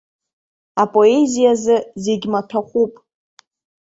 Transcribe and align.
Апоезиазы 0.81 1.77
зегь 2.03 2.25
маҭәахәуп. 2.31 2.93